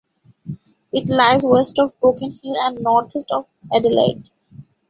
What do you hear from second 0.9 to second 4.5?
It lies west of Broken Hill and northeast of Adelaide.